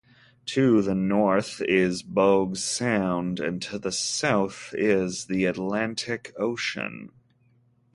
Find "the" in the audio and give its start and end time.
0.81-0.95, 3.77-3.91, 5.25-5.45